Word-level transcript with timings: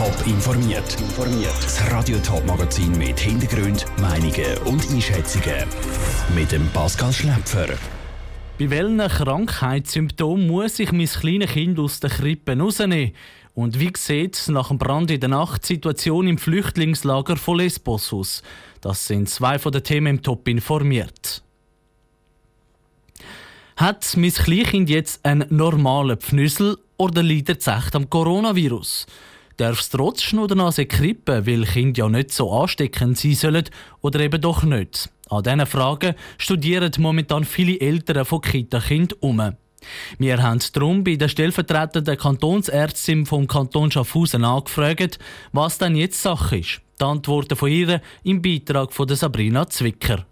Top 0.00 0.26
informiert. 0.26 0.96
Das 1.62 1.92
Radio 1.92 2.16
Top 2.20 2.46
Magazin 2.46 2.90
mit 2.96 3.20
Hintergrund, 3.20 3.84
Meinungen 4.00 4.56
und 4.64 4.90
Einschätzungen 4.90 5.66
mit 6.34 6.52
dem 6.52 6.66
Pascal 6.68 7.12
Schläpfer. 7.12 7.66
Bei 8.58 8.70
welchen 8.70 8.96
Krankheitssymptomen 8.96 10.46
muss 10.46 10.78
ich 10.78 10.90
mein 10.92 11.04
kleines 11.04 11.50
Kind 11.50 11.78
aus 11.78 12.00
der 12.00 12.08
Krippe 12.08 12.58
rausnehmen? 12.58 13.12
Und 13.52 13.78
wie 13.78 13.92
sieht 13.94 14.36
es 14.36 14.48
nach 14.48 14.68
dem 14.68 14.78
Brand 14.78 15.10
in 15.10 15.20
der 15.20 15.28
Nacht 15.28 15.64
die 15.64 15.74
Situation 15.74 16.28
im 16.28 16.38
Flüchtlingslager 16.38 17.36
von 17.36 17.58
Lesbos 17.58 18.10
aus? 18.14 18.42
Das 18.80 19.06
sind 19.06 19.28
zwei 19.28 19.58
von 19.58 19.70
den 19.70 19.84
Themen 19.84 20.16
im 20.16 20.22
Top 20.22 20.48
informiert. 20.48 21.42
Hat 23.76 24.16
mein 24.16 24.32
Kleinkind 24.32 24.88
jetzt 24.88 25.22
einen 25.26 25.44
normalen 25.50 26.16
Pfnüssel 26.16 26.78
oder 26.96 27.22
leidet 27.22 27.60
es 27.60 27.66
echt 27.66 27.94
am 27.94 28.08
Coronavirus? 28.08 29.06
Darf 29.60 29.80
es 29.80 29.90
trotz 29.90 30.22
Schnudernase 30.22 30.86
krippen, 30.86 31.46
weil 31.46 31.66
Kinder 31.66 32.04
ja 32.04 32.08
nicht 32.08 32.32
so 32.32 32.50
ansteckend 32.50 33.18
sein 33.18 33.34
sollen 33.34 33.64
oder 34.00 34.20
eben 34.20 34.40
doch 34.40 34.62
nicht? 34.62 35.10
An 35.28 35.42
diesen 35.42 35.66
Fragen 35.66 36.14
studieren 36.38 36.90
momentan 36.96 37.44
viele 37.44 37.78
Eltern 37.78 38.24
von 38.24 38.40
Kita-Kindern 38.40 39.18
um. 39.20 39.52
Wir 40.18 40.42
haben 40.42 40.60
darum 40.72 41.04
bei 41.04 41.16
der 41.16 41.28
stellvertretenden 41.28 42.16
Kantonsärztin 42.16 43.26
vom 43.26 43.46
Kanton 43.46 43.90
Schaffhausen 43.90 44.46
angefragt, 44.46 45.18
was 45.52 45.76
denn 45.76 45.94
jetzt 45.94 46.22
Sache 46.22 46.56
ist. 46.56 46.80
Die 46.98 47.04
Antworten 47.04 47.54
von 47.54 47.70
ihr 47.70 48.00
im 48.24 48.40
Beitrag 48.40 48.94
von 48.94 49.14
Sabrina 49.14 49.68
Zwicker. 49.68 50.24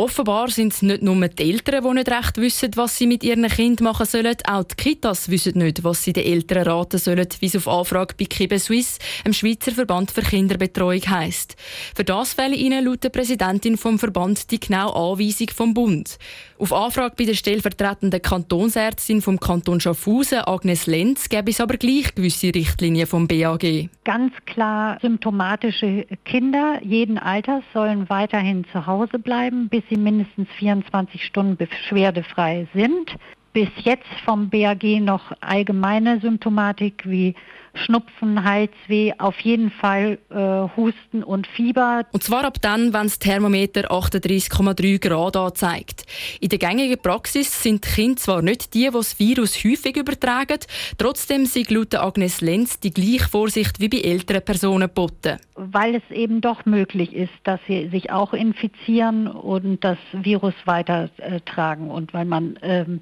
Offenbar 0.00 0.48
sind 0.48 0.72
es 0.72 0.82
nicht 0.82 1.02
nur 1.02 1.26
die 1.26 1.50
Eltern, 1.50 1.82
die 1.82 1.94
nicht 1.94 2.08
recht 2.08 2.36
wissen, 2.36 2.70
was 2.76 2.96
sie 2.96 3.08
mit 3.08 3.24
ihren 3.24 3.48
Kindern 3.48 3.82
machen 3.82 4.06
sollen. 4.06 4.36
Auch 4.48 4.62
die 4.62 4.76
Kitas 4.76 5.28
wissen 5.28 5.58
nicht, 5.58 5.82
was 5.82 6.04
sie 6.04 6.12
den 6.12 6.24
Eltern 6.24 6.68
raten 6.68 6.98
sollen, 6.98 7.26
wie 7.40 7.46
es 7.46 7.56
auf 7.56 7.66
Anfrage 7.66 8.14
bei 8.16 8.26
Kibe 8.26 8.60
Suisse, 8.60 9.00
dem 9.26 9.32
Schweizer 9.32 9.72
Verband 9.72 10.12
für 10.12 10.22
Kinderbetreuung 10.22 11.02
heisst. 11.08 11.56
Für 11.96 12.04
das 12.04 12.34
fehlen 12.34 12.54
ihnen 12.54 12.84
laut 12.84 13.02
der 13.02 13.08
Präsidentin 13.08 13.76
vom 13.76 13.98
Verband 13.98 14.52
die 14.52 14.60
genaue 14.60 14.94
Anweisung 14.94 15.48
vom 15.48 15.74
Bund. 15.74 16.16
Auf 16.60 16.72
Anfrage 16.72 17.16
bei 17.18 17.24
der 17.24 17.34
stellvertretenden 17.34 18.22
Kantonsärztin 18.22 19.20
vom 19.20 19.40
Kanton 19.40 19.80
Schaffhausen, 19.80 20.42
Agnes 20.46 20.86
Lenz, 20.86 21.28
gäbe 21.28 21.50
es 21.50 21.60
aber 21.60 21.76
gleich 21.76 22.14
gewisse 22.14 22.54
Richtlinien 22.54 23.08
vom 23.08 23.26
BAG. 23.26 23.88
Ganz 24.04 24.32
klar, 24.46 24.98
symptomatische 25.00 26.06
Kinder 26.24 26.80
jeden 26.84 27.18
Alters 27.18 27.64
sollen 27.74 28.08
weiterhin 28.08 28.64
zu 28.72 28.86
Hause 28.86 29.18
bleiben, 29.18 29.68
bis 29.68 29.87
sie 29.88 29.96
mindestens 29.96 30.48
24 30.58 31.24
Stunden 31.24 31.56
beschwerdefrei 31.56 32.66
sind. 32.74 33.16
Bis 33.52 33.68
jetzt 33.82 34.06
vom 34.24 34.50
BAG 34.50 34.84
noch 35.00 35.32
allgemeine 35.40 36.20
Symptomatik 36.20 37.02
wie 37.06 37.34
Schnupfen, 37.74 38.44
Halsweh, 38.44 39.12
auf 39.18 39.38
jeden 39.40 39.70
Fall 39.70 40.18
äh, 40.30 40.76
Husten 40.76 41.22
und 41.22 41.46
Fieber. 41.46 42.04
Und 42.12 42.22
zwar 42.22 42.44
ab 42.44 42.58
dann, 42.60 42.92
wenn 42.92 43.04
das 43.04 43.18
Thermometer 43.18 43.90
38,3 43.90 44.98
Grad 44.98 45.36
anzeigt. 45.36 46.04
In 46.40 46.48
der 46.48 46.58
gängigen 46.58 46.98
Praxis 47.00 47.62
sind 47.62 47.84
die 47.84 47.90
Kinder 47.90 48.16
zwar 48.16 48.42
nicht 48.42 48.74
die, 48.74 48.88
die 48.88 48.90
das 48.90 49.18
Virus 49.18 49.56
häufig 49.64 49.96
übertragen, 49.96 50.58
trotzdem 50.98 51.46
sind 51.46 51.70
laut 51.70 51.94
Agnes 51.94 52.40
Lenz 52.40 52.80
die 52.80 52.92
gleiche 52.92 53.28
Vorsicht 53.28 53.80
wie 53.80 53.88
bei 53.88 54.00
älteren 54.00 54.42
Personen 54.42 54.88
geboten. 54.88 55.38
Weil 55.54 55.96
es 55.96 56.10
eben 56.10 56.40
doch 56.40 56.64
möglich 56.66 57.14
ist, 57.14 57.32
dass 57.44 57.60
sie 57.66 57.88
sich 57.88 58.10
auch 58.10 58.32
infizieren 58.32 59.26
und 59.26 59.82
das 59.84 59.98
Virus 60.12 60.54
weitertragen 60.64 61.90
und 61.90 62.14
weil 62.14 62.24
man 62.24 62.58
ähm, 62.62 63.00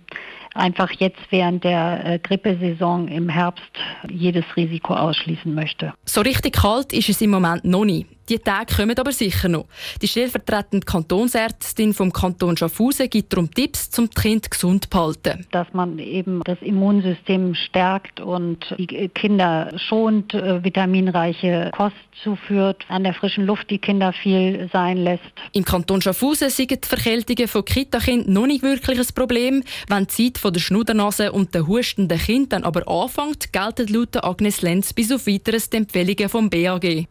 einfach 0.54 0.90
jetzt 0.92 1.20
während 1.30 1.64
der 1.64 2.04
äh, 2.04 2.18
Grippesaison 2.18 3.08
im 3.08 3.28
Herbst 3.28 3.64
jedes 4.08 4.44
Risiko 4.56 4.94
ausschließen 4.94 5.54
möchte. 5.54 5.92
So 6.04 6.20
richtig 6.20 6.56
kalt 6.56 6.92
ist 6.92 7.08
es 7.08 7.20
im 7.20 7.30
Moment 7.30 7.64
noch 7.64 7.84
nicht. 7.84 8.06
Die 8.28 8.38
Tage 8.38 8.74
kommen 8.74 8.98
aber 8.98 9.12
sicher 9.12 9.48
noch. 9.48 9.66
Die 10.02 10.08
stellvertretende 10.08 10.84
Kantonsärztin 10.84 11.94
vom 11.94 12.12
Kanton 12.12 12.56
Schaffhausen 12.56 13.08
gibt 13.08 13.32
darum 13.32 13.50
Tipps, 13.52 13.96
um 13.98 14.10
die 14.10 14.20
Kinder 14.20 14.48
gesund 14.48 14.84
zu 14.84 14.90
behalten. 14.90 15.46
Dass 15.52 15.68
man 15.72 15.98
eben 16.00 16.42
das 16.44 16.60
Immunsystem 16.60 17.54
stärkt 17.54 18.18
und 18.20 18.74
die 18.78 19.08
Kinder 19.08 19.72
schont, 19.76 20.34
äh, 20.34 20.64
vitaminreiche 20.64 21.70
Kost 21.76 21.94
zuführt, 22.22 22.84
an 22.88 23.04
der 23.04 23.14
frischen 23.14 23.46
Luft 23.46 23.70
die 23.70 23.78
Kinder 23.78 24.12
viel 24.12 24.68
sein 24.72 24.98
lässt. 24.98 25.22
Im 25.52 25.64
Kanton 25.64 26.02
Schaffhausen 26.02 26.50
sind 26.50 26.70
die 26.70 26.78
Verkältungen 26.82 27.46
von 27.46 27.64
Kitakindern 27.64 28.32
noch 28.32 28.46
nicht 28.46 28.62
wirklich 28.62 28.98
ein 28.98 29.06
Problem. 29.14 29.62
Wenn 29.88 30.06
die 30.06 30.32
Zeit 30.32 30.38
von 30.38 30.52
der 30.52 30.60
Schnudernase 30.60 31.30
und 31.30 31.54
der 31.54 31.66
hustenden 31.66 32.18
Kind 32.18 32.52
dann 32.52 32.64
aber 32.64 32.88
anfängt, 32.88 33.52
gelten 33.52 33.86
laut 33.92 34.16
Agnes 34.24 34.62
Lenz 34.62 34.92
bis 34.92 35.12
auf 35.12 35.26
weiteres 35.26 35.70
die 35.70 35.76
Empfehlungen 35.76 36.28
vom 36.28 36.50
BAG. 36.50 37.06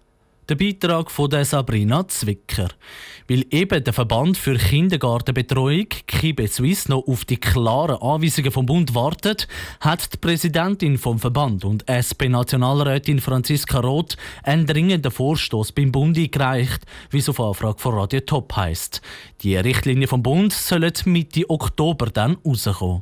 Der 0.48 0.54
Beitrag 0.54 1.10
von 1.10 1.28
der 1.28 1.44
Sabrina 1.44 2.08
Zwicker. 2.08 2.68
Weil 3.28 3.46
eben 3.50 3.84
der 3.84 3.94
Verband 3.94 4.38
für 4.38 4.56
Kindergartenbetreuung, 4.58 5.88
KIBE 6.06 6.48
Suisse, 6.48 6.88
noch 6.92 7.08
auf 7.08 7.26
die 7.26 7.38
klaren 7.38 8.00
Anweisungen 8.00 8.52
vom 8.52 8.68
Bund 8.68 8.94
wartet, 8.94 9.48
hat 9.80 10.14
die 10.14 10.18
Präsidentin 10.18 11.00
vom 11.00 11.18
Verband 11.18 11.66
und 11.66 11.90
SP-Nationalrätin 11.90 13.22
Franziska 13.22 13.80
Roth 13.80 14.18
einen 14.44 14.68
dringenden 14.68 15.12
Vorstoß 15.12 15.72
beim 15.72 15.92
Bund 15.92 16.16
eingereicht, 16.16 16.84
wie 17.10 17.18
es 17.18 17.30
auf 17.30 17.40
Anfrage 17.40 17.80
von 17.80 17.96
Radio 17.96 18.20
Top 18.20 18.56
heisst. 18.56 19.02
Die 19.42 19.58
Richtlinien 19.58 20.08
vom 20.08 20.22
Bund 20.22 20.54
sollen 20.54 20.94
Mitte 21.06 21.50
Oktober 21.50 22.06
dann 22.06 22.38
rauskommen. 22.46 23.02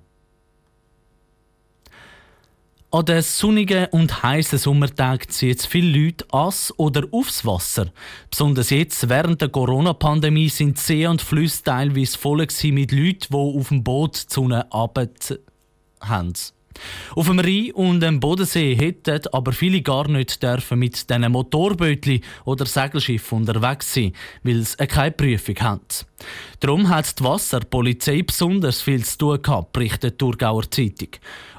An 2.93 3.05
den 3.05 3.23
sonnigen 3.23 3.87
und 3.87 4.21
heißen 4.21 4.59
Sommertagen 4.59 5.27
ziehen 5.27 5.57
viele 5.57 5.97
Leute 5.97 6.27
ans 6.31 6.71
oder 6.77 7.07
aufs 7.09 7.43
Wasser. 7.43 7.91
Besonders 8.29 8.69
jetzt, 8.69 9.09
während 9.09 9.41
der 9.41 9.49
Corona-Pandemie, 9.49 10.47
sind 10.49 10.77
See 10.77 11.07
und 11.07 11.19
Flüsse 11.19 11.63
teilweise 11.63 12.15
voll 12.15 12.45
mit 12.65 12.91
Leuten, 12.91 13.27
die 13.31 13.35
auf 13.35 13.69
dem 13.69 13.83
Boot 13.83 14.15
zu 14.15 14.47
Abend 14.69 15.39
haben. 16.01 16.33
Auf 17.15 17.27
dem 17.27 17.39
Rhein 17.39 17.71
und 17.73 17.99
dem 17.99 18.19
Bodensee 18.19 18.75
hätten 18.75 19.27
aber 19.31 19.51
viele 19.51 19.81
gar 19.81 20.07
nicht 20.07 20.41
dürfen 20.41 20.79
mit 20.79 21.09
diesen 21.09 21.31
Motorbötli 21.31 22.21
oder 22.45 22.65
Segelschiffen 22.65 23.39
unterwegs 23.39 23.93
sein, 23.93 24.13
weil 24.43 24.63
sie 24.63 24.87
keine 24.87 25.11
Prüfung 25.11 25.55
haben. 25.59 25.81
Darum 26.59 26.89
hat 26.89 27.19
die 27.19 27.23
Wasserpolizei 27.23 28.21
besonders 28.21 28.81
viel 28.81 29.03
zu 29.03 29.17
tun 29.17 29.41
gehabt, 29.41 29.73
berichtet 29.73 30.13
die 30.13 30.17
Thurgauer 30.17 30.69
Zeitung. 30.69 31.09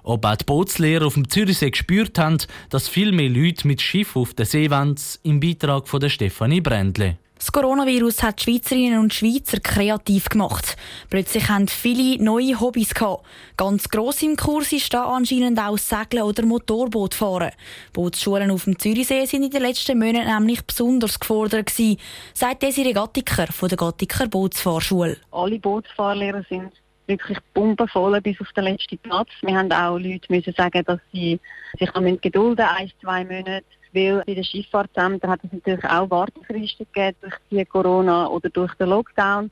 Ob 0.02 0.24
auch 0.24 0.36
die 0.36 0.44
Bootslehrer 0.44 1.06
auf 1.06 1.14
dem 1.14 1.28
Zürichsee 1.28 1.70
gespürt 1.70 2.18
haben, 2.18 2.38
dass 2.70 2.88
viel 2.88 3.12
mehr 3.12 3.30
Leute 3.30 3.66
mit 3.66 3.80
Schiff 3.80 4.16
auf 4.16 4.34
den 4.34 4.46
See 4.46 4.70
wollen, 4.70 4.96
im 5.22 5.40
Beitrag 5.40 5.88
von 5.88 6.00
der 6.00 6.08
Stefanie 6.10 6.60
Brändle. 6.60 7.18
Das 7.44 7.52
Coronavirus 7.52 8.22
hat 8.22 8.40
Schweizerinnen 8.40 8.98
und 8.98 9.12
Schweizer 9.12 9.60
kreativ 9.60 10.30
gemacht. 10.30 10.78
Plötzlich 11.10 11.46
haben 11.50 11.68
viele 11.68 12.16
neue 12.24 12.58
Hobbys 12.58 12.94
gehabt. 12.94 13.26
Ganz 13.58 13.90
gross 13.90 14.22
im 14.22 14.34
Kurs 14.34 14.72
ist 14.72 14.94
da 14.94 15.04
anscheinend 15.14 15.58
auch 15.58 15.76
Segeln 15.76 16.22
oder 16.22 16.42
Motorboot 16.46 17.12
fahren. 17.12 17.50
Bootsschulen 17.92 18.50
auf 18.50 18.64
dem 18.64 18.78
Zürichsee 18.78 19.26
sind 19.26 19.42
in 19.42 19.50
den 19.50 19.60
letzten 19.60 19.98
Monaten 19.98 20.26
nämlich 20.26 20.64
besonders 20.64 21.20
gefordert 21.20 21.66
gewesen, 21.66 22.00
sagt 22.32 22.62
Desiree 22.62 22.94
Gattiker 22.94 23.48
von 23.48 23.68
der 23.68 23.76
Gattiker 23.76 24.26
Bootsfahrschule. 24.26 25.18
Alle 25.30 25.58
Bootsfahrlehrer 25.58 26.46
sind 26.48 26.72
wirklich 27.06 27.36
pumpenvoll 27.52 28.22
bis 28.22 28.40
auf 28.40 28.50
den 28.52 28.64
letzten 28.64 28.96
Platz. 28.96 29.28
Wir 29.42 29.54
haben 29.54 29.70
auch 29.70 29.98
Leute 29.98 30.32
müssen 30.32 30.54
sagen, 30.56 30.82
dass 30.86 31.00
sie 31.12 31.38
sich 31.78 31.92
gedulden 32.22 32.64
ein, 32.64 32.90
zwei 33.02 33.22
Monate 33.22 33.66
weil 33.94 34.22
bei 34.26 34.34
den 34.34 34.44
Schifffahrtsämtern 34.44 35.30
hat 35.30 35.40
es 35.44 35.52
natürlich 35.52 35.84
auch 35.84 36.10
Wartefristen 36.10 36.86
gegeben 36.92 37.16
durch 37.20 37.34
die 37.50 37.64
Corona 37.64 38.26
oder 38.26 38.50
durch 38.50 38.74
den 38.74 38.88
Lockdown 38.88 39.50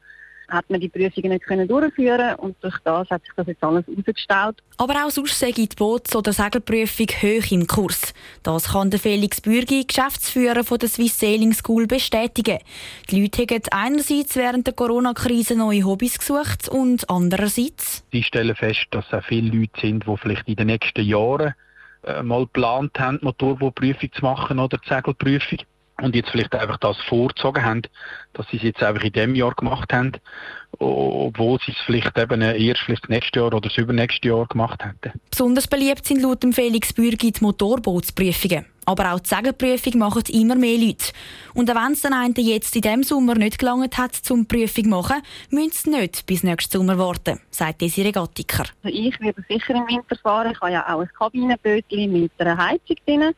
hat 0.52 0.68
man 0.68 0.80
die 0.80 0.88
Prüfungen 0.88 1.30
nicht 1.30 1.44
können 1.44 1.66
durchführen 1.66 2.34
und 2.36 2.56
durch 2.62 2.78
das 2.84 3.08
hat 3.10 3.22
sich 3.22 3.32
das 3.36 3.46
jetzt 3.46 3.64
alles 3.64 3.84
ausgestellt. 3.88 4.62
Aber 4.76 4.94
auch 5.04 5.10
sonst 5.10 5.38
sei 5.38 5.50
die 5.50 5.66
Boots- 5.66 6.14
oder 6.14 6.32
Segelprüfung 6.32 7.06
hoch 7.06 7.50
im 7.50 7.66
Kurs. 7.66 8.12
Das 8.42 8.72
kann 8.72 8.90
der 8.90 9.00
Felix 9.00 9.40
Bürgi, 9.40 9.84
Geschäftsführer 9.84 10.64
von 10.64 10.78
der 10.78 10.88
Swiss 10.88 11.18
Sailing 11.18 11.54
School, 11.54 11.86
bestätigen. 11.86 12.58
Die 13.10 13.22
Leute 13.22 13.42
haben 13.42 13.62
einerseits 13.70 14.36
während 14.36 14.66
der 14.66 14.74
Corona-Krise 14.74 15.56
neue 15.56 15.84
Hobbys 15.84 16.18
gesucht 16.18 16.68
und 16.68 17.08
andererseits... 17.08 18.04
Sie 18.12 18.22
stellen 18.22 18.54
fest, 18.54 18.86
dass 18.90 19.06
es 19.10 19.24
viele 19.26 19.56
Leute 19.56 19.80
sind, 19.80 20.06
die 20.06 20.16
vielleicht 20.18 20.48
in 20.48 20.56
den 20.56 20.66
nächsten 20.66 21.02
Jahren 21.02 21.54
äh, 22.04 22.22
mal 22.22 22.40
geplant 22.40 22.98
haben, 22.98 23.18
Motorbootprüfung 23.22 24.12
zu 24.12 24.22
machen 24.22 24.58
oder 24.58 24.78
Segelprüfung 24.88 25.58
und 26.00 26.16
jetzt 26.16 26.30
vielleicht 26.30 26.54
einfach 26.54 26.78
das 26.78 26.96
vorgezogen 27.08 27.64
haben, 27.64 27.82
dass 28.32 28.46
sie 28.48 28.56
es 28.56 28.62
jetzt 28.62 28.82
einfach 28.82 29.04
in 29.04 29.12
dem 29.12 29.34
Jahr 29.34 29.54
gemacht 29.54 29.92
haben, 29.92 30.12
obwohl 30.78 31.58
sie 31.64 31.72
es 31.72 31.78
vielleicht 31.86 32.18
eben 32.18 32.40
erst 32.40 32.80
vielleicht 32.82 33.08
nächstes 33.08 33.36
Jahr 33.36 33.46
oder 33.46 33.60
das 33.60 33.76
übernächste 33.76 34.28
Jahr 34.28 34.46
gemacht 34.46 34.84
hätten. 34.84 35.20
Besonders 35.30 35.68
beliebt 35.68 36.04
sind 36.04 36.22
laut 36.22 36.42
dem 36.42 36.52
Felix 36.52 36.92
Bürgi 36.92 37.32
die 37.32 37.44
Motorbootsprüfungen. 37.44 38.66
Aber 38.84 39.12
auch 39.12 39.20
die 39.20 39.28
Sägeprüfung 39.28 39.98
machen 39.98 40.22
immer 40.32 40.56
mehr 40.56 40.78
Leute. 40.78 41.12
Und 41.54 41.68
wenn 41.68 41.92
es 41.92 42.02
den 42.02 42.12
einen 42.12 42.34
jetzt 42.34 42.74
in 42.74 42.82
diesem 42.82 43.02
Sommer 43.04 43.36
nicht 43.36 43.58
gelangt 43.58 43.96
hat, 43.96 44.14
zum 44.14 44.46
Prüfung 44.46 44.84
zu 44.84 44.90
machen, 44.90 45.22
müssen 45.50 45.70
sie 45.70 45.90
nicht 45.90 46.26
bis 46.26 46.42
nächsten 46.42 46.78
Sommer 46.78 46.98
warten, 46.98 47.40
sagt 47.50 47.80
Desiree 47.80 48.10
Gattiker. 48.10 48.64
Also 48.82 48.96
ich 48.96 49.18
werde 49.20 49.44
sicher 49.48 49.74
im 49.74 49.86
Winter 49.86 50.16
fahren. 50.16 50.52
Ich 50.52 50.60
habe 50.60 50.72
ja 50.72 50.94
auch 50.94 51.00
ein 51.00 51.10
Kabinenbötchen 51.16 52.12
mit 52.12 52.32
einer 52.38 52.56
Heizung 52.56 52.96
drin. 53.06 53.34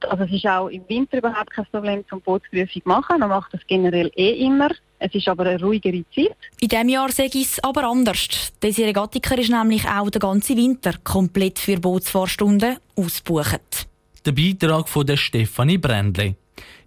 Also 0.00 0.24
es 0.24 0.32
ist 0.32 0.46
auch 0.46 0.68
im 0.68 0.88
Winter 0.88 1.18
überhaupt 1.18 1.50
kein 1.50 1.66
Problem 1.66 2.04
zum 2.08 2.20
Bootsprüfung 2.20 2.82
machen. 2.84 3.18
Man 3.18 3.30
macht 3.30 3.52
das 3.54 3.62
generell 3.66 4.12
eh 4.14 4.44
immer. 4.44 4.70
Es 4.98 5.14
ist 5.14 5.28
aber 5.28 5.46
eine 5.46 5.60
ruhigere 5.60 6.04
Zeit. 6.14 6.36
In 6.60 6.68
diesem 6.68 6.88
Jahr 6.88 7.10
sehe 7.10 7.26
ich 7.26 7.42
es 7.42 7.64
aber 7.64 7.84
anders. 7.84 8.52
Desiree 8.62 8.92
Gattiker 8.92 9.36
ist 9.38 9.50
nämlich 9.50 9.86
auch 9.88 10.10
den 10.10 10.20
ganzen 10.20 10.56
Winter 10.56 10.94
komplett 11.02 11.58
für 11.58 11.78
Bootsfahrstunden 11.80 12.76
ausgebucht. 12.94 13.88
Der 14.26 14.32
Beitrag 14.32 14.88
von 14.88 15.06
der 15.06 15.16
Stefanie 15.16 15.78
Brändli. 15.78 16.34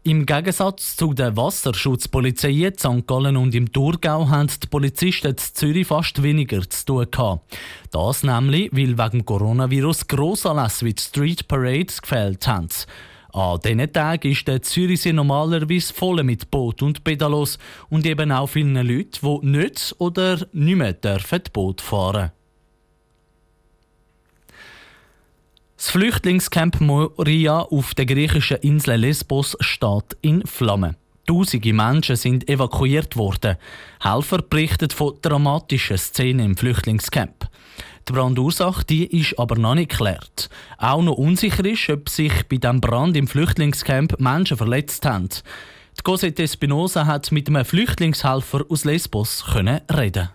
Im 0.04 0.26
Gegensatz 0.26 0.98
zu 0.98 1.14
der 1.14 1.38
Wasserschutzpolizei 1.38 2.50
in 2.50 2.78
St. 2.78 3.08
Gallen 3.08 3.38
und 3.38 3.56
im 3.56 3.72
Thurgau 3.72 4.28
haben 4.28 4.50
die 4.62 4.68
Polizisten 4.68 5.30
in 5.30 5.38
Zürich 5.38 5.88
fast 5.88 6.22
weniger 6.22 6.70
zu 6.70 6.86
tun 6.86 7.08
gehabt. 7.10 7.58
Das 7.92 8.24
nämlich, 8.24 8.70
weil 8.74 8.98
wegen 8.98 9.24
Coronavirus 9.24 10.08
Grossanlässe 10.08 10.86
wie 10.86 10.94
die 10.94 11.02
Street 11.02 11.48
Parades 11.48 12.02
gefällt 12.02 12.46
haben. 12.46 12.68
An 13.32 13.60
diesen 13.64 13.94
Tagen 13.94 14.32
ist 14.32 14.46
der 14.46 14.62
Zürichsee 14.62 15.14
normalerweise 15.14 15.94
voll 15.94 16.22
mit 16.24 16.52
Boot 16.52 16.82
und 16.82 17.06
Pedalos 17.06 17.58
und 17.88 18.06
eben 18.06 18.34
auch 18.34 18.48
vielen 18.48 18.76
Leuten, 18.76 19.42
die 19.42 19.48
nicht 19.48 19.96
oder 19.98 20.46
nicht 20.52 20.76
mehr 20.76 20.92
dürfen 20.92 21.44
Boot 21.54 21.80
fahren 21.80 22.32
Das 25.80 25.92
Flüchtlingscamp 25.92 26.82
Moria 26.82 27.62
auf 27.62 27.94
der 27.94 28.06
griechischen 28.06 28.58
Insel 28.58 28.98
Lesbos 28.98 29.56
steht 29.62 30.18
in 30.20 30.46
Flammen. 30.46 30.98
Tausende 31.26 31.72
Menschen 31.72 32.18
sind 32.18 32.50
evakuiert 32.50 33.16
worden. 33.16 33.56
Helfer 34.02 34.40
berichten 34.40 34.90
von 34.90 35.14
dramatischen 35.22 35.98
Szenen 35.98 36.48
im 36.48 36.58
Flüchtlingscamp. 36.58 37.48
Die 38.10 38.12
Brandursache 38.12 38.84
die 38.84 39.06
ist 39.22 39.40
aber 39.40 39.56
noch 39.56 39.76
nicht 39.76 39.92
geklärt. 39.92 40.50
Auch 40.78 41.02
noch 41.02 41.14
unsicher 41.14 41.64
ist, 41.64 41.90
ob 41.90 42.10
sich 42.10 42.34
bei 42.50 42.58
dem 42.58 42.82
Brand 42.82 43.16
im 43.16 43.28
Flüchtlingscamp 43.28 44.20
Menschen 44.20 44.58
verletzt 44.58 45.06
haben. 45.06 45.30
Die 45.30 46.04
Cosette 46.04 46.44
Espinosa 46.44 47.06
hat 47.06 47.32
mit 47.32 47.48
einem 47.48 47.64
Flüchtlingshelfer 47.64 48.66
aus 48.68 48.84
Lesbos 48.84 49.46
reden. 49.56 50.30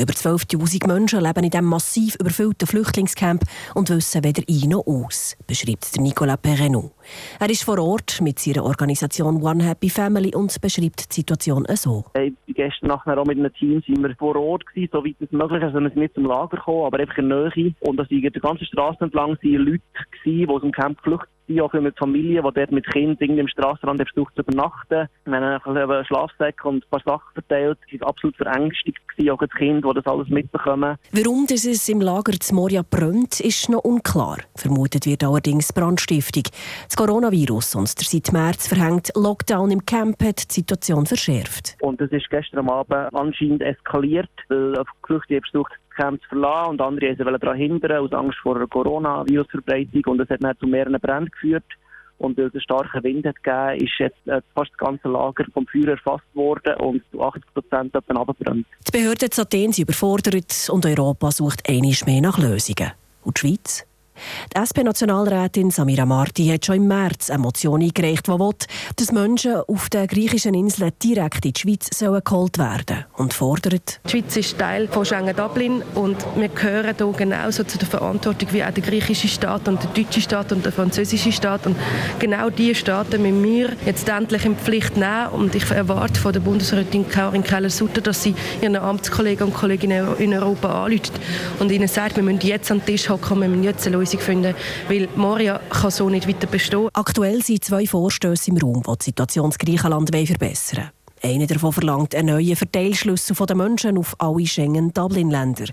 Über 0.00 0.14
12.000 0.14 0.86
Menschen 0.86 1.20
leben 1.20 1.44
in 1.44 1.50
diesem 1.50 1.66
massiv 1.66 2.16
überfüllten 2.18 2.66
Flüchtlingscamp 2.66 3.42
und 3.74 3.90
wissen 3.90 4.24
weder 4.24 4.42
ein 4.48 4.70
noch 4.70 4.86
aus, 4.86 5.36
beschreibt 5.46 6.00
Nicolas 6.00 6.38
Perrenou. 6.38 6.92
Er 7.38 7.50
ist 7.50 7.64
vor 7.64 7.78
Ort 7.78 8.18
mit 8.22 8.38
seiner 8.38 8.64
Organisation 8.64 9.42
One 9.42 9.62
Happy 9.62 9.90
Family 9.90 10.34
und 10.34 10.58
beschreibt 10.62 11.10
die 11.10 11.16
Situation 11.16 11.66
so. 11.74 12.06
Hey, 12.14 12.32
gestern 12.46 12.88
nachher 12.88 13.18
auch 13.18 13.26
mit 13.26 13.38
einem 13.38 13.52
Team 13.52 13.82
sind 13.86 14.02
wir 14.02 14.16
vor 14.16 14.36
Ort 14.36 14.64
gewesen, 14.68 14.88
soweit 14.90 15.16
es 15.20 15.30
möglich 15.32 15.60
ist. 15.60 15.66
Also 15.66 15.80
wir 15.80 15.90
sind 15.90 15.98
nicht 15.98 16.14
zum 16.14 16.24
Lager 16.24 16.56
gekommen, 16.56 16.86
aber 16.86 16.98
einfach 16.98 17.18
in 17.18 17.28
Nähe. 17.28 17.74
Und 17.80 17.98
da 17.98 18.06
sind 18.06 18.22
die 18.22 18.40
ganze 18.40 18.64
Straße 18.64 19.04
entlang 19.04 19.36
sind 19.42 19.52
Leute 19.52 19.82
gewesen, 20.22 20.46
die 20.46 20.48
aus 20.48 20.62
dem 20.62 20.72
Camp 20.72 20.96
geflüchtet 20.96 21.28
sind, 21.50 21.60
auch 21.60 21.72
mit 21.72 21.98
Familien, 21.98 22.44
die 22.44 22.54
dort 22.54 22.72
mit 22.72 22.86
Kindern 22.90 23.38
im 23.38 23.48
Straßenrand 23.48 24.02
versucht 24.08 24.34
zu 24.34 24.42
übernachten. 24.42 25.08
Wir 25.24 25.36
haben 25.36 25.76
einfach 25.76 26.06
Schlafsäcke 26.06 26.68
und 26.68 26.84
ein 26.84 26.90
paar 26.90 27.02
Sachen 27.04 27.32
verteilt. 27.34 27.78
Sie 27.90 28.00
waren 28.00 28.08
absolut 28.08 28.36
verängstigt, 28.36 28.98
gewesen, 29.08 29.30
auch 29.30 29.40
die 29.40 29.58
Kinder, 29.58 29.88
die 29.88 29.94
das 30.00 30.06
alles 30.06 30.28
mitbekommen. 30.28 30.96
Warum 31.12 31.46
das 31.46 31.64
es 31.64 31.88
im 31.88 32.00
Lager 32.00 32.32
zu 32.38 32.54
Moria 32.54 32.82
brennt, 32.88 33.40
ist 33.40 33.68
noch 33.68 33.84
unklar. 33.84 34.38
Vermutet 34.56 35.06
wird 35.06 35.24
allerdings 35.24 35.72
Brandstiftung. 35.72 36.44
Das 36.86 36.96
Coronavirus 36.96 37.74
und 37.74 37.98
der 37.98 38.04
seit 38.04 38.32
März 38.32 38.68
verhängt 38.68 39.10
Lockdown 39.14 39.70
im 39.70 39.84
Camp 39.84 40.22
hat 40.22 40.50
die 40.50 40.54
Situation 40.54 41.06
verschärft. 41.06 41.76
Und 41.80 42.00
das 42.00 42.10
ist 42.10 42.28
gestern 42.30 42.68
Abend 42.68 43.14
anscheinend 43.14 43.62
eskaliert, 43.62 44.30
weil 44.48 44.74
Geflüchtete 45.02 45.40
versucht 45.50 45.72
Camp 45.90 46.22
zu 46.22 46.28
verlassen 46.28 46.70
und 46.70 46.80
andere 46.80 47.18
wollten 47.18 47.40
daran 47.40 47.56
hindern, 47.56 47.98
aus 47.98 48.12
Angst 48.12 48.38
vor 48.42 48.56
einer 48.56 48.66
Coronavirus-Verbreitung. 48.66 50.02
Und 50.06 50.18
das 50.18 50.28
hat 50.30 50.42
dann 50.42 50.56
zu 50.58 50.66
mehreren 50.66 51.00
Bränden 51.00 51.30
geführt. 51.30 51.64
Und 52.18 52.36
weil 52.36 52.46
es 52.46 52.52
einen 52.52 52.60
starken 52.60 53.02
Wind 53.02 53.26
hat 53.26 53.42
gegeben, 53.42 53.86
ist 53.86 53.98
jetzt 53.98 54.26
äh, 54.26 54.42
fast 54.54 54.70
das 54.72 54.78
ganze 54.78 55.08
Lager 55.08 55.44
vom 55.54 55.66
Feuer 55.66 55.88
erfasst 55.88 56.24
worden 56.34 56.74
und 56.76 57.02
zu 57.10 57.22
80 57.22 57.42
Prozent 57.54 57.96
abgebrannt. 57.96 58.66
Die 58.86 58.92
Behörden 58.92 59.28
in 59.34 59.40
Athen 59.40 59.72
sind 59.72 59.84
überfordert 59.84 60.68
und 60.70 60.84
Europa 60.84 61.30
sucht 61.30 61.66
einiges 61.66 62.04
mehr 62.04 62.20
nach 62.20 62.36
Lösungen. 62.36 62.92
Und 63.24 63.36
die 63.42 63.48
Schweiz? 63.48 63.86
Die 64.54 64.58
SP-Nationalrätin 64.58 65.70
Samira 65.70 66.04
Marti 66.04 66.46
hat 66.48 66.66
schon 66.66 66.76
im 66.76 66.88
März 66.88 67.30
eine 67.30 67.38
Motion 67.38 67.82
eingereicht, 67.82 68.26
die 68.26 68.32
will, 68.32 68.50
dass 68.96 69.12
Menschen 69.12 69.56
auf 69.66 69.88
den 69.88 70.06
griechischen 70.06 70.54
Inseln 70.54 70.92
direkt 71.02 71.44
in 71.44 71.52
die 71.52 71.60
Schweiz 71.60 71.88
sollen 71.96 72.22
geholt 72.24 72.58
werden 72.58 73.04
und 73.16 73.32
fordert. 73.32 74.00
Die 74.06 74.10
Schweiz 74.10 74.36
ist 74.36 74.58
Teil 74.58 74.88
von 74.88 75.04
Schengen-Dublin 75.04 75.82
und 75.94 76.16
wir 76.36 76.48
gehören 76.48 76.94
hier 76.96 77.12
genauso 77.12 77.64
zu 77.64 77.78
der 77.78 77.88
Verantwortung 77.88 78.48
wie 78.52 78.64
auch 78.64 78.70
der 78.70 78.82
griechische 78.82 79.28
Staat 79.28 79.68
und 79.68 79.82
der 79.82 79.90
deutsche 79.90 80.20
Staat 80.20 80.52
und 80.52 80.64
der 80.64 80.72
französische 80.72 81.32
Staat. 81.32 81.66
Und 81.66 81.76
genau 82.18 82.50
diese 82.50 82.74
Staaten 82.74 83.22
müssen 83.22 83.44
wir 83.44 83.70
jetzt 83.86 84.08
endlich 84.08 84.44
in 84.44 84.56
Pflicht 84.56 84.96
nehmen. 84.96 85.28
Und 85.28 85.54
ich 85.54 85.70
erwarte 85.70 86.20
von 86.20 86.32
der 86.32 86.40
Bundesrätin 86.40 87.08
Karin 87.08 87.44
Keller-Sutter, 87.44 88.00
dass 88.00 88.22
sie 88.22 88.34
ihren 88.60 88.76
Amtskollegen 88.76 89.46
und 89.46 89.54
Kolleginnen 89.54 90.16
in 90.18 90.34
Europa 90.34 90.84
anruft 90.84 91.12
und 91.58 91.70
ihnen 91.70 91.88
sagt, 91.88 92.16
wir 92.16 92.22
müssen 92.22 92.40
jetzt 92.40 92.70
an 92.70 92.78
den 92.78 92.86
Tisch 92.86 93.08
hocken, 93.08 93.40
wir 93.40 93.48
müssen 93.48 93.64
jetzt 93.64 93.86
eine 93.86 93.98
Lösung 94.10 94.20
finden, 94.20 94.54
weil 94.88 95.08
Moria 95.16 95.60
kann 95.70 95.90
so 95.90 96.08
nicht 96.08 96.28
weiter 96.28 96.46
bestehen. 96.46 96.88
Aktuell 96.92 97.42
sind 97.42 97.64
zwei 97.64 97.86
Vorstöße 97.86 98.50
im 98.50 98.56
Raum, 98.56 98.82
die 98.82 98.98
die 98.98 99.04
Situation 99.04 99.50
in 99.50 99.66
Griechenland 99.66 100.10
verbessern. 100.10 100.90
Einer 101.22 101.46
davon 101.46 101.72
verlangt 101.72 102.14
einen 102.14 102.34
neuen 102.34 102.56
Verteilschlüssel 102.56 103.36
der 103.46 103.54
Menschen 103.54 103.98
auf 103.98 104.16
alle 104.18 104.46
Schengen-Dublin-Länder. 104.46 105.66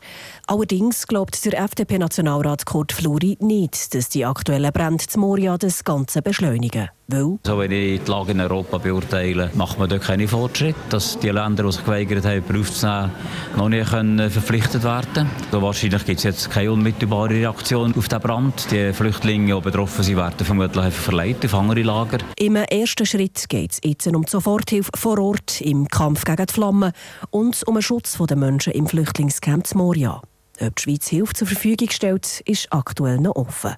Allerdings 0.45 1.07
glaubt 1.07 1.43
der 1.45 1.57
FDP-Nationalrat 1.63 2.65
Kurt 2.65 2.91
Fluri 2.91 3.37
nicht, 3.39 3.95
dass 3.95 4.09
die 4.09 4.25
aktuellen 4.25 4.73
Brände 4.73 5.07
zu 5.07 5.19
Moria 5.19 5.57
das 5.57 5.85
Ganze 5.85 6.21
beschleunigen. 6.21 6.89
Weil? 7.09 7.39
So, 7.45 7.57
wenn 7.57 7.71
ich 7.71 8.01
die 8.01 8.11
Lage 8.11 8.31
in 8.31 8.41
Europa 8.41 8.79
beurteile, 8.79 9.49
macht 9.55 9.79
man 9.79 9.87
dort 9.87 10.03
keine 10.03 10.27
Fortschritte. 10.27 10.77
Dass 10.89 11.17
die 11.17 11.29
Länder, 11.29 11.63
die 11.63 11.71
sich 11.71 11.85
geweigert 11.85 12.25
haben, 12.25 12.43
Beruf 12.43 12.73
zu 12.73 12.85
nehmen, 12.85 13.11
noch 13.55 13.69
nicht 13.69 13.89
können 13.89 14.29
verpflichtet 14.29 14.83
werden 14.83 15.29
so 15.51 15.61
Wahrscheinlich 15.61 16.05
gibt 16.05 16.17
es 16.17 16.23
jetzt 16.23 16.51
keine 16.51 16.71
unmittelbare 16.71 17.29
Reaktion 17.29 17.93
auf 17.95 18.07
den 18.07 18.19
Brand. 18.19 18.69
Die 18.71 18.91
Flüchtlinge, 18.91 19.55
die 19.55 19.61
betroffen 19.61 20.03
sind, 20.03 20.17
werden 20.17 20.45
vermutlich 20.45 20.93
verleiht 20.93 21.45
auf 21.45 21.55
andere 21.55 21.81
Lager. 21.81 22.17
Im 22.37 22.55
ersten 22.55 23.05
Schritt 23.05 23.47
geht 23.47 23.71
es 23.71 23.79
jetzt 23.83 24.07
um 24.07 24.23
die 24.23 24.29
Soforthilfe 24.29 24.91
vor 24.95 25.17
Ort 25.19 25.61
im 25.61 25.87
Kampf 25.87 26.25
gegen 26.25 26.45
die 26.45 26.53
Flammen 26.53 26.91
und 27.29 27.65
um 27.67 27.75
den 27.75 27.81
Schutz 27.81 28.17
der 28.17 28.37
Menschen 28.37 28.73
im 28.73 28.87
Flüchtlingscamp 28.87 29.73
Moria. 29.75 30.21
Ob 30.59 30.75
die 30.75 30.81
Schweiz 30.81 31.07
Hilfe 31.07 31.33
zur 31.33 31.47
Verfügung 31.47 31.89
stellt, 31.89 32.41
ist 32.45 32.67
aktuell 32.71 33.19
noch 33.19 33.35
offen 33.35 33.75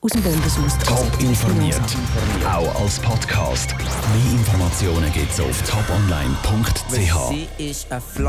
aus 0.00 0.12
dem 0.12 0.22
Bundeshaus. 0.22 0.78
Top 0.86 1.20
informiert, 1.20 1.80
auch 2.46 2.82
als 2.82 3.00
Podcast. 3.00 3.74
Mehr 3.78 4.32
Informationen 4.38 5.12
gibt 5.12 5.32
es 5.32 5.40
auf 5.40 5.62
toponline.ch. 5.62 7.48